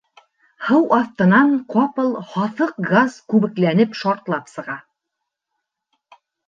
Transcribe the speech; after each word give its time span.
Һыу 0.69 0.87
аҫтынан 0.99 1.53
ҡапыл 1.75 2.09
һаҫыҡ 2.31 2.81
газ 2.91 3.21
күбекләнеп 3.35 3.97
шартлап 4.01 4.53
сыға. 4.57 4.83